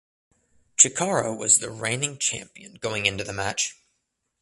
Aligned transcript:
Chikara 0.79 1.37
was 1.37 1.59
the 1.59 1.69
reigning 1.69 2.17
champion 2.17 2.73
going 2.73 3.05
into 3.05 3.23
the 3.23 3.31
match. 3.33 3.75